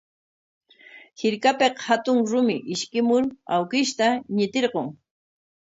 [1.23, 4.87] Hirkapik hatun rumi ishkimur awkishta ñitirqun.